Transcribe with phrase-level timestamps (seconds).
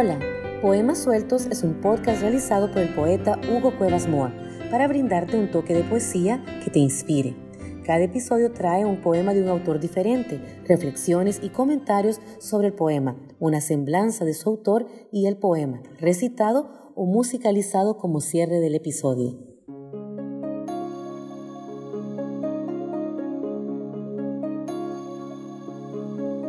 [0.00, 0.20] Hola,
[0.62, 4.32] Poemas Sueltos es un podcast realizado por el poeta Hugo Cuevas Moa
[4.70, 7.34] para brindarte un toque de poesía que te inspire.
[7.84, 13.16] Cada episodio trae un poema de un autor diferente, reflexiones y comentarios sobre el poema,
[13.40, 19.36] una semblanza de su autor y el poema, recitado o musicalizado como cierre del episodio.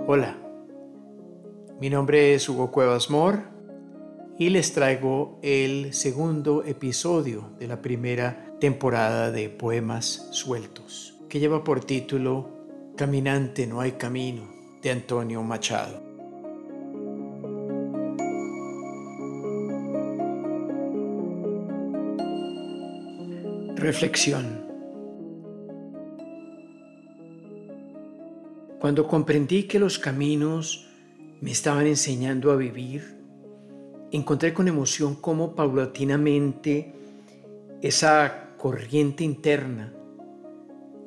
[0.06, 0.48] Hola,
[1.80, 3.40] mi nombre es Hugo Cuevas Mor
[4.38, 11.64] y les traigo el segundo episodio de la primera temporada de Poemas Sueltos, que lleva
[11.64, 12.50] por título
[12.98, 14.44] Caminante no hay camino
[14.82, 16.02] de Antonio Machado.
[23.78, 24.68] Reflexión
[28.81, 30.89] Cuando comprendí que los caminos
[31.42, 33.18] me estaban enseñando a vivir,
[34.12, 36.94] encontré con emoción cómo paulatinamente
[37.81, 39.94] esa corriente interna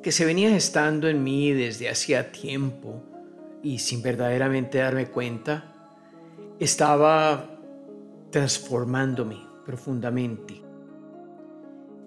[0.01, 3.03] que se venía gestando en mí desde hacía tiempo
[3.61, 5.73] y sin verdaderamente darme cuenta,
[6.59, 7.49] estaba
[8.29, 10.61] transformándome profundamente.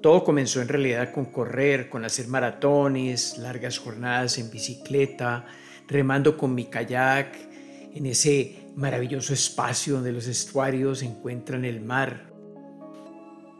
[0.02, 5.46] Todo comenzó en realidad con correr, con hacer maratones, largas jornadas en bicicleta,
[5.88, 7.55] remando con mi kayak
[7.96, 12.30] en ese maravilloso espacio donde los estuarios encuentran el mar.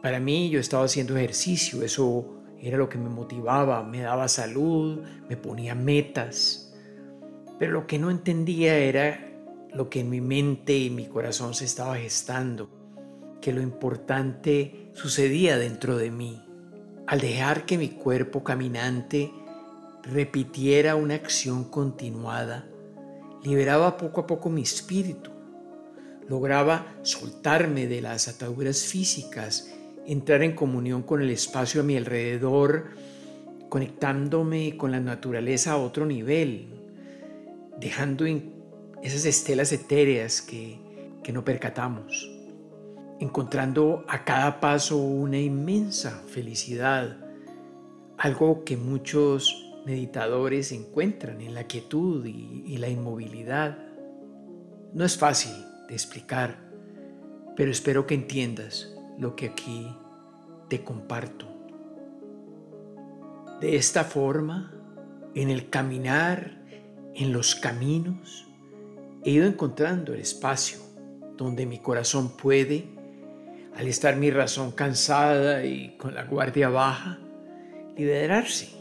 [0.03, 5.01] Para mí yo estaba haciendo ejercicio, eso era lo que me motivaba, me daba salud,
[5.27, 6.71] me ponía metas.
[7.57, 9.27] Pero lo que no entendía era
[9.73, 12.69] lo que en mi mente y mi corazón se estaba gestando
[13.41, 16.43] que lo importante sucedía dentro de mí.
[17.07, 19.31] Al dejar que mi cuerpo caminante
[20.03, 22.67] repitiera una acción continuada,
[23.43, 25.31] liberaba poco a poco mi espíritu.
[26.27, 29.73] Lograba soltarme de las ataduras físicas,
[30.05, 32.91] entrar en comunión con el espacio a mi alrededor,
[33.69, 36.67] conectándome con la naturaleza a otro nivel,
[37.79, 38.25] dejando
[39.03, 40.79] esas estelas etéreas que,
[41.23, 42.37] que no percatamos
[43.19, 47.17] encontrando a cada paso una inmensa felicidad,
[48.17, 53.77] algo que muchos meditadores encuentran en la quietud y, la inmovilidad.
[54.93, 55.53] No es fácil
[55.87, 56.59] de explicar,
[57.55, 59.87] pero espero que entiendas lo que aquí
[60.67, 61.47] te comparto.
[63.61, 64.73] De esta forma,
[65.33, 66.61] en el caminar,
[67.15, 68.45] en los caminos,
[69.23, 70.79] he ido encontrando el espacio
[71.37, 72.89] donde mi corazón puede
[73.73, 77.19] al estar mi razón cansada y con la guardia baja,
[77.95, 78.76] liberarse,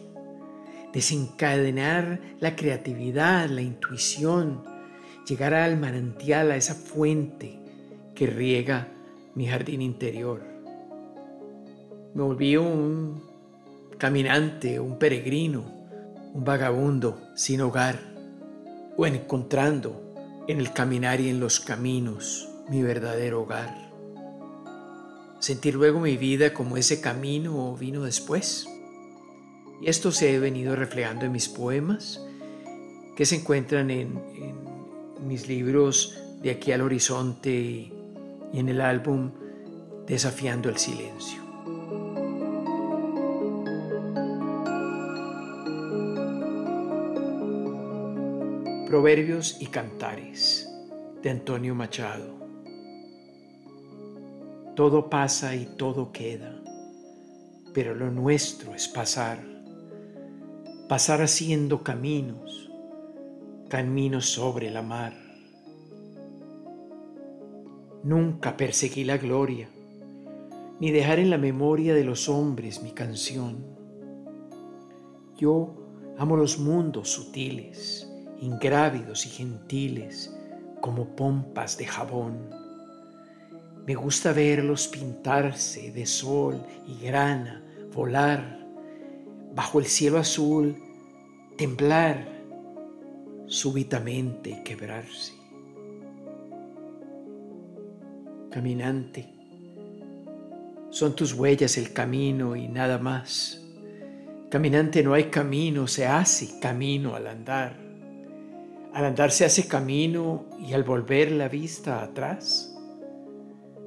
[0.96, 4.64] desencadenar la creatividad, la intuición,
[5.28, 7.60] llegar al manantial, a esa fuente
[8.14, 8.88] que riega
[9.34, 10.40] mi jardín interior.
[12.14, 13.22] Me volví un
[13.98, 15.64] caminante, un peregrino,
[16.32, 18.00] un vagabundo sin hogar,
[18.96, 20.14] o encontrando
[20.48, 23.84] en el caminar y en los caminos mi verdadero hogar
[25.40, 28.66] sentir luego mi vida como ese camino vino después.
[29.80, 32.24] Y esto se ha venido reflejando en mis poemas,
[33.14, 37.92] que se encuentran en, en mis libros De aquí al horizonte y
[38.52, 39.30] en el álbum
[40.06, 41.46] Desafiando el silencio.
[48.86, 50.70] Proverbios y Cantares
[51.20, 52.36] de Antonio Machado.
[54.76, 56.54] Todo pasa y todo queda,
[57.74, 59.55] pero lo nuestro es pasar,
[60.88, 62.70] pasar haciendo caminos,
[63.68, 65.14] caminos sobre la mar.
[68.02, 69.68] Nunca perseguí la gloria,
[70.80, 73.64] ni dejar en la memoria de los hombres mi canción.
[75.36, 75.74] Yo
[76.18, 78.10] amo los mundos sutiles,
[78.40, 80.34] ingrávidos y gentiles,
[80.80, 82.66] como pompas de jabón
[83.86, 87.62] me gusta verlos pintarse de sol y grana,
[87.94, 88.65] volar
[89.56, 90.76] bajo el cielo azul,
[91.56, 92.28] temblar
[93.46, 95.32] súbitamente y quebrarse.
[98.50, 99.32] Caminante,
[100.90, 103.64] son tus huellas el camino y nada más.
[104.50, 107.76] Caminante no hay camino, se hace camino al andar.
[108.92, 112.74] Al andar se hace camino y al volver la vista atrás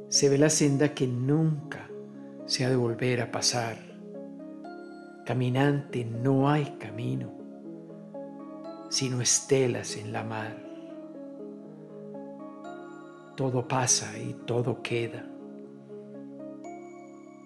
[0.08, 1.88] se ve la senda que nunca
[2.48, 3.89] se ha de volver a pasar.
[5.30, 7.32] Caminante no hay camino,
[8.90, 10.58] sino estelas en la mar.
[13.36, 15.24] todo pasa y todo queda.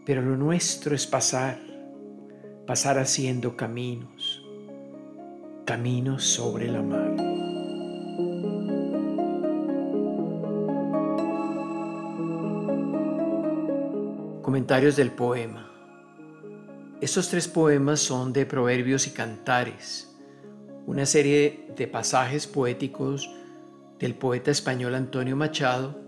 [0.05, 1.59] Pero lo nuestro es pasar,
[2.65, 4.41] pasar haciendo caminos,
[5.65, 7.17] caminos sobre la mar.
[14.41, 15.72] Comentarios del poema.
[17.03, 20.15] Estos tres poemas son de Proverbios y Cantares,
[20.85, 23.29] una serie de pasajes poéticos
[23.99, 25.99] del poeta español Antonio Machado,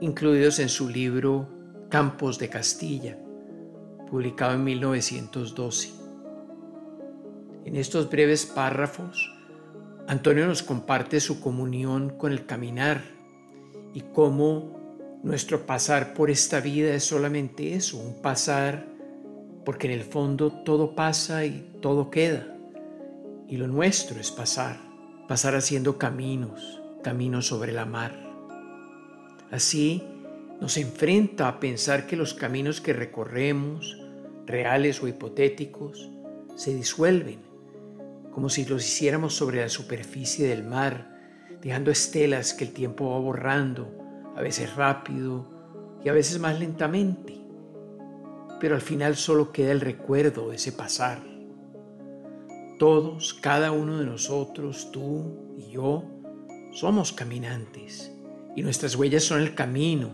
[0.00, 1.48] incluidos en su libro
[1.88, 3.16] Campos de Castilla,
[4.10, 5.90] publicado en 1912.
[7.64, 9.32] En estos breves párrafos,
[10.08, 13.04] Antonio nos comparte su comunión con el caminar
[13.92, 18.93] y cómo nuestro pasar por esta vida es solamente eso, un pasar,
[19.64, 22.46] porque en el fondo todo pasa y todo queda.
[23.48, 24.78] Y lo nuestro es pasar,
[25.28, 28.18] pasar haciendo caminos, caminos sobre la mar.
[29.50, 30.02] Así
[30.60, 34.00] nos enfrenta a pensar que los caminos que recorremos,
[34.46, 36.10] reales o hipotéticos,
[36.56, 37.40] se disuelven,
[38.32, 41.14] como si los hiciéramos sobre la superficie del mar,
[41.60, 43.88] dejando estelas que el tiempo va borrando
[44.36, 45.46] a veces rápido
[46.04, 47.43] y a veces más lentamente,
[48.64, 51.18] pero al final solo queda el recuerdo de ese pasar.
[52.78, 56.02] Todos, cada uno de nosotros, tú y yo,
[56.72, 58.10] somos caminantes
[58.56, 60.12] y nuestras huellas son el camino,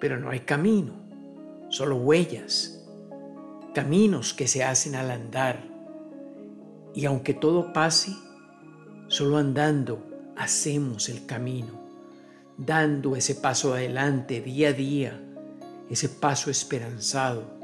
[0.00, 0.94] pero no hay camino,
[1.68, 2.82] solo huellas,
[3.74, 5.62] caminos que se hacen al andar.
[6.94, 8.10] Y aunque todo pase,
[9.08, 10.02] solo andando
[10.34, 11.84] hacemos el camino
[12.56, 15.22] dando ese paso adelante día a día,
[15.90, 17.55] ese paso esperanzado.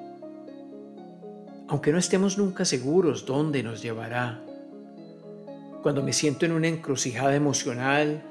[1.68, 4.42] Aunque no estemos nunca seguros dónde nos llevará,
[5.82, 8.22] cuando me siento en una encrucijada emocional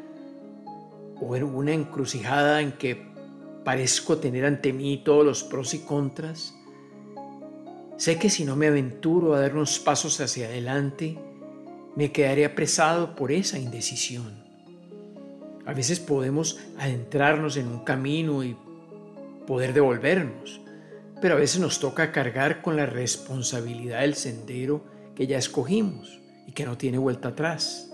[1.20, 3.12] o en una encrucijada en que
[3.64, 6.56] parezco tener ante mí todos los pros y contras,
[7.98, 11.18] sé que si no me aventuro a dar unos pasos hacia adelante,
[11.96, 14.42] me quedaré apresado por esa indecisión.
[15.66, 18.56] A veces podemos adentrarnos en un camino y
[19.46, 20.62] poder devolvernos,
[21.22, 24.84] pero a veces nos toca cargar con la responsabilidad del sendero
[25.16, 27.94] que ya escogimos y que no tiene vuelta atrás.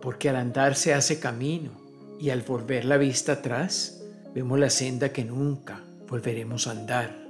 [0.00, 1.72] Porque al andar se hace camino
[2.18, 4.02] y al volver la vista atrás
[4.34, 7.28] vemos la senda que nunca volveremos a andar.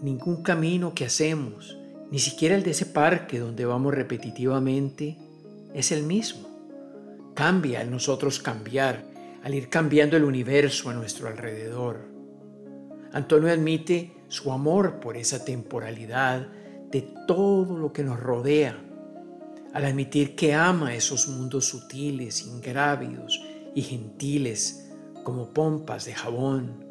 [0.00, 1.78] Ningún camino que hacemos,
[2.10, 5.18] ni siquiera el de ese parque donde vamos repetitivamente,
[5.74, 6.54] es el mismo
[7.34, 9.04] cambia en nosotros cambiar,
[9.42, 12.08] al ir cambiando el universo a nuestro alrededor.
[13.14, 16.46] Antonio admite su amor por esa temporalidad
[16.90, 18.78] de todo lo que nos rodea,
[19.72, 23.42] al admitir que ama esos mundos sutiles, ingrávidos
[23.74, 24.90] y gentiles
[25.22, 26.84] como pompas de jabón,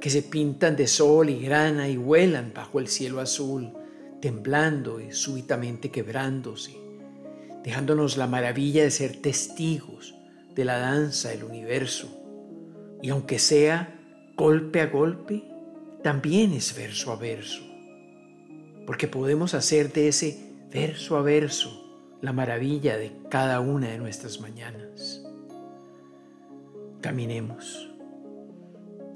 [0.00, 3.72] que se pintan de sol y grana y vuelan bajo el cielo azul,
[4.20, 6.88] temblando y súbitamente quebrándose
[7.68, 10.14] dejándonos la maravilla de ser testigos
[10.54, 12.08] de la danza del universo.
[13.02, 13.97] Y aunque sea
[14.38, 15.42] golpe a golpe,
[16.04, 17.60] también es verso a verso,
[18.86, 21.68] porque podemos hacer de ese verso a verso
[22.22, 25.24] la maravilla de cada una de nuestras mañanas.
[27.00, 27.90] Caminemos,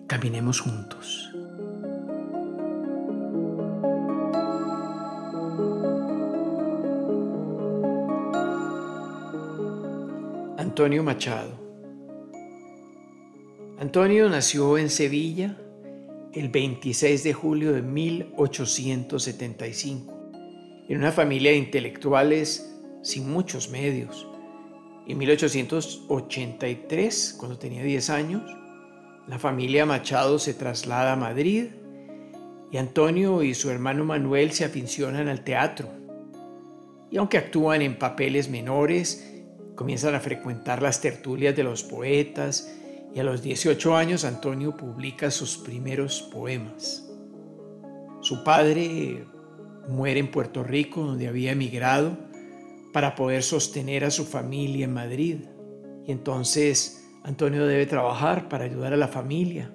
[0.09, 1.31] caminemos juntos.
[10.59, 11.62] Antonio Machado.
[13.83, 15.57] Antonio nació en Sevilla
[16.33, 20.15] el 26 de julio de 1875,
[20.89, 24.29] en una familia de intelectuales sin muchos medios.
[25.09, 28.43] En 1883, cuando tenía 10 años,
[29.27, 31.65] la familia Machado se traslada a Madrid
[32.71, 35.89] y Antonio y su hermano Manuel se aficionan al teatro.
[37.11, 39.43] Y aunque actúan en papeles menores,
[39.75, 42.79] comienzan a frecuentar las tertulias de los poetas
[43.15, 47.09] y a los 18 años Antonio publica sus primeros poemas.
[48.21, 49.27] Su padre
[49.89, 52.17] muere en Puerto Rico, donde había emigrado,
[52.93, 55.37] para poder sostener a su familia en Madrid.
[56.07, 59.75] Y entonces Antonio debe trabajar para ayudar a la familia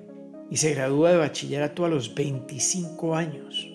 [0.50, 3.70] y se gradúa de bachillerato a los 25 años.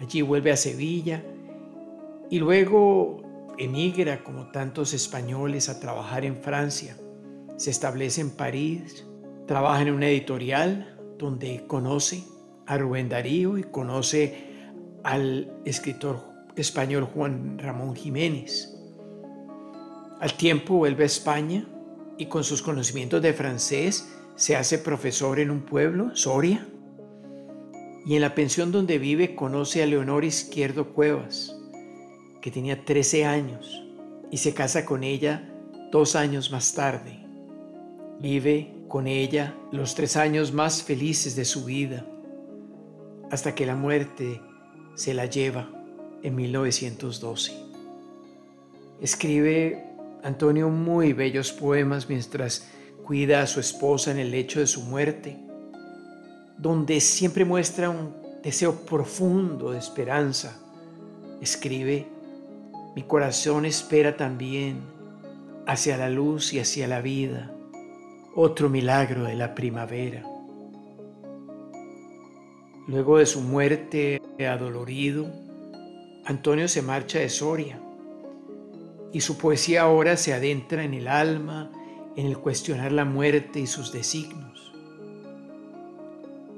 [0.00, 1.24] Allí vuelve a Sevilla
[2.30, 3.22] y luego
[3.58, 6.96] emigra como tantos españoles a trabajar en Francia.
[7.62, 9.06] Se establece en París,
[9.46, 12.24] trabaja en una editorial donde conoce
[12.66, 14.34] a Rubén Darío y conoce
[15.04, 16.24] al escritor
[16.56, 18.76] español Juan Ramón Jiménez.
[20.18, 21.64] Al tiempo vuelve a España
[22.18, 26.66] y con sus conocimientos de francés se hace profesor en un pueblo, Soria.
[28.04, 31.56] Y en la pensión donde vive conoce a Leonor Izquierdo Cuevas,
[32.40, 33.84] que tenía 13 años,
[34.32, 35.48] y se casa con ella
[35.92, 37.21] dos años más tarde.
[38.22, 42.06] Vive con ella los tres años más felices de su vida,
[43.32, 44.40] hasta que la muerte
[44.94, 45.68] se la lleva
[46.22, 47.52] en 1912.
[49.00, 49.84] Escribe
[50.22, 52.68] Antonio muy bellos poemas mientras
[53.04, 55.36] cuida a su esposa en el lecho de su muerte,
[56.58, 60.60] donde siempre muestra un deseo profundo de esperanza.
[61.40, 62.06] Escribe,
[62.94, 64.80] mi corazón espera también
[65.66, 67.52] hacia la luz y hacia la vida,
[68.34, 70.24] otro milagro de la primavera.
[72.88, 75.26] Luego de su muerte adolorido,
[76.24, 77.80] Antonio se marcha de Soria
[79.12, 81.70] y su poesía ahora se adentra en el alma,
[82.16, 84.72] en el cuestionar la muerte y sus designios.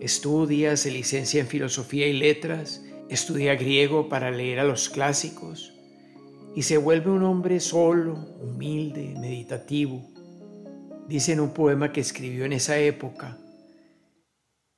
[0.00, 5.73] Estudia, se licencia en filosofía y letras, estudia griego para leer a los clásicos
[6.54, 10.13] y se vuelve un hombre solo, humilde, meditativo.
[11.09, 13.39] Dice en un poema que escribió en esa época,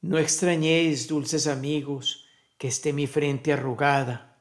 [0.01, 2.27] No extrañéis, dulces amigos,
[2.59, 4.37] que esté mi frente arrugada.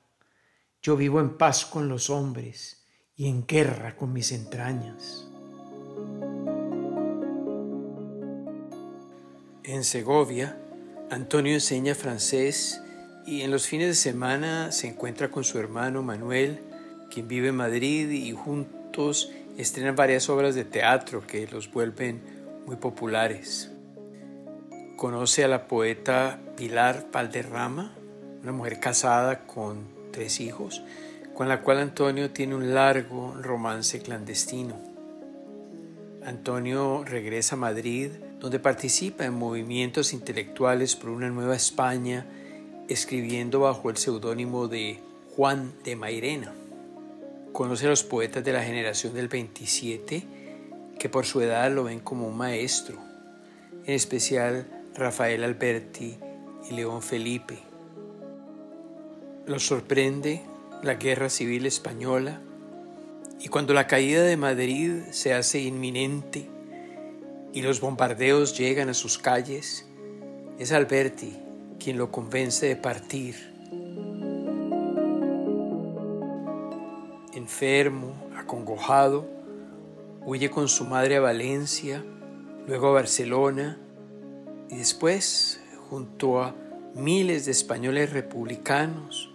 [0.82, 5.28] Yo vivo en paz con los hombres y en guerra con mis entrañas.
[9.64, 10.58] En Segovia,
[11.10, 12.82] Antonio enseña francés
[13.26, 16.62] y en los fines de semana se encuentra con su hermano Manuel,
[17.10, 22.22] quien vive en Madrid y juntos estrenan varias obras de teatro que los vuelven
[22.66, 23.72] muy populares.
[24.98, 27.94] Conoce a la poeta Pilar Valderrama,
[28.42, 30.84] una mujer casada con tres hijos,
[31.34, 34.76] con la cual Antonio tiene un largo romance clandestino.
[36.26, 42.26] Antonio regresa a Madrid, donde participa en movimientos intelectuales por una nueva España,
[42.88, 45.00] escribiendo bajo el seudónimo de
[45.36, 46.54] Juan de Mairena.
[47.56, 50.24] Conoce a los poetas de la generación del 27,
[51.00, 52.98] que por su edad lo ven como un maestro,
[53.86, 56.18] en especial Rafael Alberti
[56.70, 57.60] y León Felipe.
[59.46, 60.42] Los sorprende
[60.84, 62.42] la guerra civil española
[63.40, 66.50] y cuando la caída de Madrid se hace inminente
[67.54, 69.86] y los bombardeos llegan a sus calles,
[70.60, 71.40] es Alberti
[71.80, 73.55] quien lo convence de partir.
[77.56, 79.26] Enfermo, acongojado,
[80.26, 82.04] huye con su madre a Valencia,
[82.68, 83.80] luego a Barcelona
[84.70, 86.54] y después, junto a
[86.96, 89.32] miles de españoles republicanos,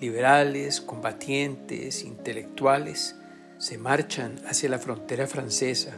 [0.00, 3.16] liberales, combatientes, intelectuales,
[3.58, 5.92] se marchan hacia la frontera francesa.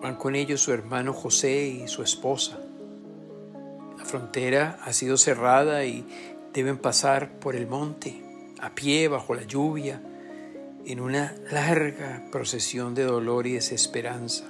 [0.00, 2.60] Van con ellos su hermano José y su esposa.
[3.98, 6.06] La frontera ha sido cerrada y
[6.54, 8.22] deben pasar por el monte,
[8.58, 10.00] a pie, bajo la lluvia,
[10.88, 14.44] en una larga procesión de dolor y desesperanza.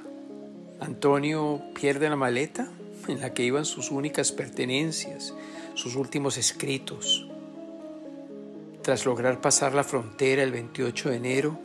[0.78, 2.70] Antonio pierde la maleta
[3.08, 5.34] en la que iban sus únicas pertenencias,
[5.74, 7.26] sus últimos escritos.
[8.82, 11.58] Tras lograr pasar la frontera el 28 de enero,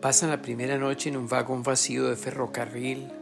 [0.00, 3.12] pasan la primera noche en un vagón vacío de ferrocarril.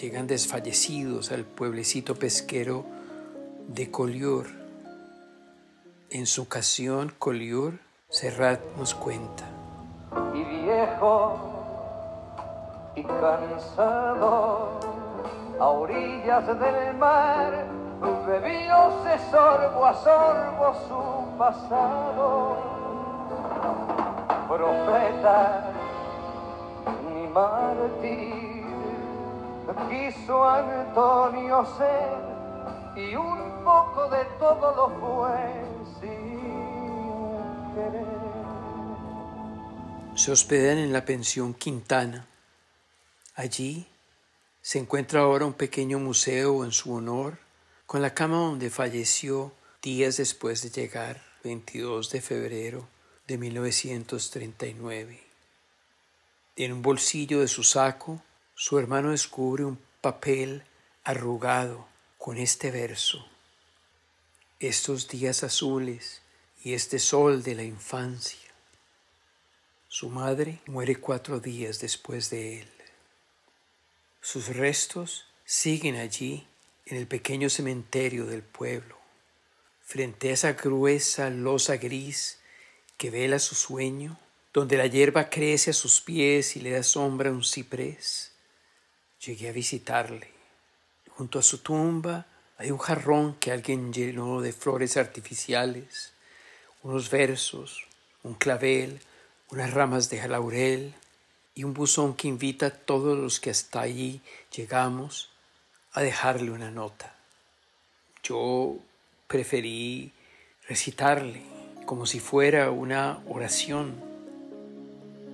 [0.00, 2.86] Llegan desfallecidos al pueblecito pesquero
[3.66, 4.48] de Collioure.
[6.08, 7.76] En su ocasión, Collioure,
[8.08, 9.57] Serrat nos cuenta.
[12.96, 14.68] Y cansado,
[15.60, 17.66] a orillas del mar,
[18.26, 22.56] bebióse sorbo a sorbo su pasado.
[24.48, 25.70] Profeta
[27.08, 28.66] ni mártir,
[29.88, 32.18] quiso Antonio ser
[32.96, 35.64] y un poco de todo lo fue
[36.00, 36.40] sin
[37.74, 38.27] querer.
[40.18, 42.26] Se hospedan en la pensión Quintana.
[43.36, 43.86] Allí
[44.60, 47.38] se encuentra ahora un pequeño museo en su honor
[47.86, 52.88] con la cama donde falleció días después de llegar, 22 de febrero
[53.28, 55.22] de 1939.
[56.56, 58.20] En un bolsillo de su saco,
[58.56, 60.64] su hermano descubre un papel
[61.04, 61.86] arrugado
[62.18, 63.24] con este verso.
[64.58, 66.22] Estos días azules
[66.64, 68.47] y este sol de la infancia.
[69.90, 72.68] Su madre muere cuatro días después de él.
[74.20, 76.46] Sus restos siguen allí
[76.84, 78.98] en el pequeño cementerio del pueblo,
[79.80, 82.38] frente a esa gruesa losa gris
[82.98, 84.20] que vela su sueño,
[84.52, 88.32] donde la hierba crece a sus pies y le da sombra un ciprés.
[89.24, 90.28] llegué a visitarle.
[91.08, 92.26] Junto a su tumba
[92.58, 96.12] hay un jarrón que alguien llenó de flores artificiales,
[96.82, 97.86] unos versos,
[98.22, 99.00] un clavel,
[99.50, 100.94] unas ramas de laurel
[101.54, 104.20] y un buzón que invita a todos los que hasta allí
[104.54, 105.30] llegamos
[105.92, 107.14] a dejarle una nota.
[108.22, 108.76] Yo
[109.26, 110.12] preferí
[110.68, 111.42] recitarle
[111.86, 113.94] como si fuera una oración.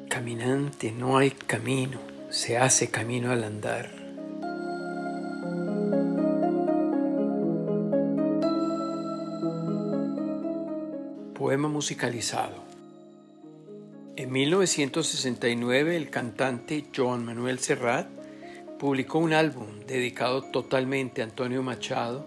[0.09, 1.99] Caminante, no hay camino,
[2.31, 3.91] se hace camino al andar.
[11.35, 12.74] Poema musicalizado.
[14.17, 18.07] En 1969 el cantante Joan Manuel Serrat
[18.79, 22.25] publicó un álbum dedicado totalmente a Antonio Machado,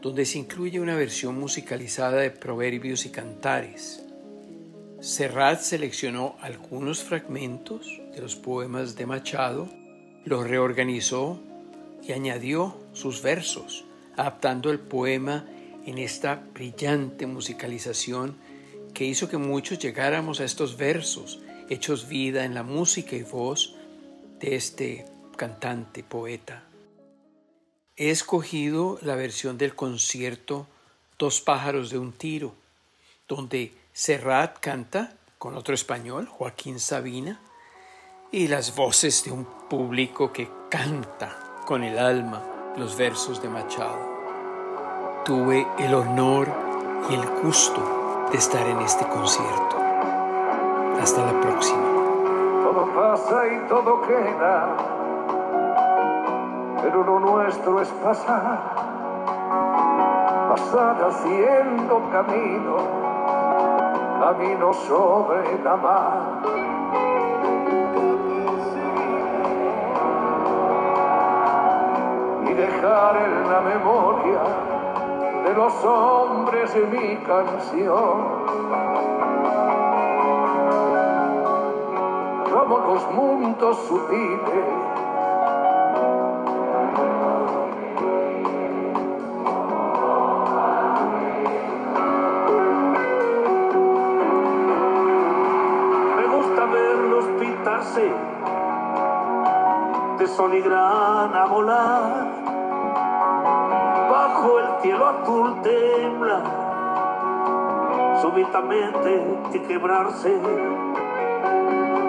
[0.00, 4.02] donde se incluye una versión musicalizada de proverbios y cantares.
[5.00, 9.68] Serrat seleccionó algunos fragmentos de los poemas de Machado,
[10.24, 11.38] los reorganizó
[12.02, 13.84] y añadió sus versos,
[14.16, 15.44] adaptando el poema
[15.84, 18.36] en esta brillante musicalización
[18.90, 23.76] que hizo que muchos llegáramos a estos versos, hechos vida en la música y voz
[24.38, 25.06] de este
[25.36, 26.64] cantante, poeta.
[27.96, 30.66] He escogido la versión del concierto
[31.18, 32.54] Dos pájaros de un tiro,
[33.28, 37.38] donde Serrat canta con otro español, Joaquín Sabina,
[38.32, 45.22] y las voces de un público que canta con el alma los versos de Machado.
[45.26, 46.48] Tuve el honor
[47.10, 47.99] y el gusto
[48.30, 49.76] de estar en este concierto.
[51.00, 51.82] Hasta la próxima.
[52.62, 54.76] Todo pasa y todo queda
[56.82, 58.58] pero lo nuestro es pasar,
[60.48, 62.76] pasar haciendo camino,
[64.20, 66.20] camino sobre la mar.
[72.48, 74.69] Y dejar en la memoria
[75.50, 78.44] de los hombres de mi canción.
[82.52, 84.89] Como los mundos sutiles
[105.10, 106.42] azul tembla,
[108.20, 110.36] súbitamente y quebrarse.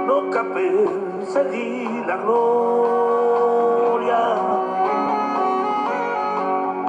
[0.06, 0.30] No
[1.26, 4.20] seguir la gloria.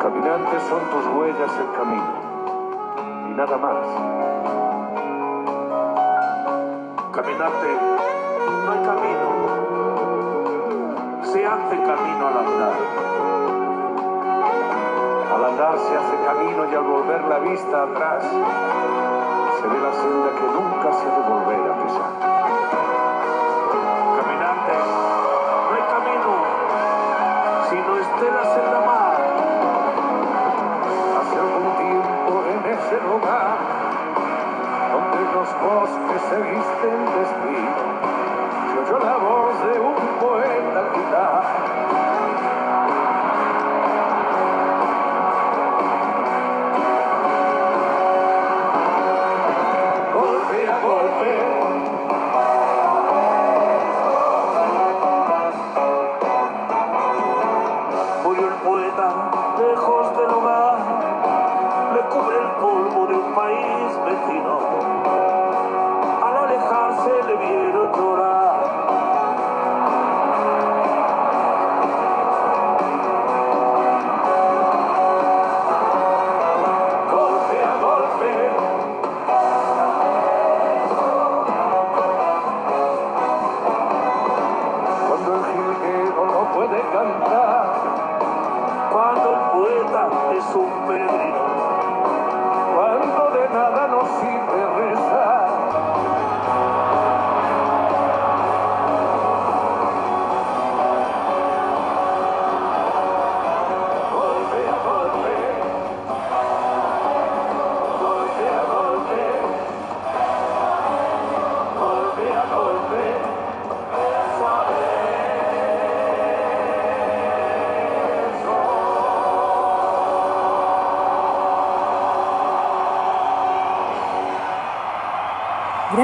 [0.03, 2.15] Caminantes son tus huellas el camino
[3.31, 3.87] y nada más.
[7.13, 7.69] Caminante
[8.65, 9.27] no hay camino,
[11.23, 13.02] se hace camino al andar.
[15.63, 20.31] Al andar se hace camino y al volver la vista atrás se ve la senda
[20.35, 21.15] que nunca se ha
[21.63, 22.32] de pisar.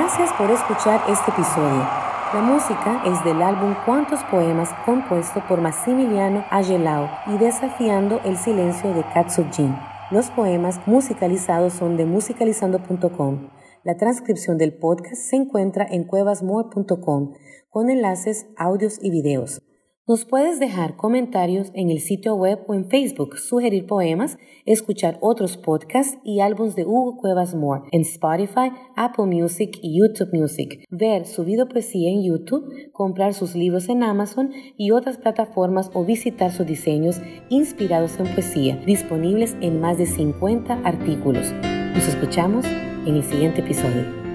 [0.08, 1.86] Gracias por escuchar este episodio.
[2.32, 8.94] La música es del álbum Cuántos Poemas compuesto por Massimiliano Agelao y Desafiando el Silencio
[8.94, 9.76] de Katsujin.
[10.10, 13.50] Los poemas musicalizados son de musicalizando.com.
[13.84, 17.34] La transcripción del podcast se encuentra en cuevasmore.com
[17.68, 19.60] con enlaces, audios y videos.
[20.08, 25.58] Nos puedes dejar comentarios en el sitio web o en Facebook, sugerir poemas, escuchar otros
[25.58, 31.26] podcasts y álbumes de Hugo Cuevas Moore en Spotify, Apple Music y YouTube Music, ver
[31.26, 36.52] su video poesía en YouTube, comprar sus libros en Amazon y otras plataformas o visitar
[36.52, 41.52] sus diseños inspirados en poesía, disponibles en más de 50 artículos.
[41.92, 44.27] Nos escuchamos en el siguiente episodio.